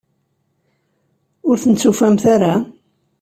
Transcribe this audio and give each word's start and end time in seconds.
Ur 1.49 1.55
tent-tufamt 1.61 2.23
ara? 2.33 2.53